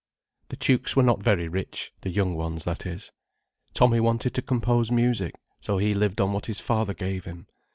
[0.49, 3.11] The Tukes were not very rich—the young ones, that is.
[3.75, 7.45] Tommy wanted to compose music, so he lived on what his father gave him.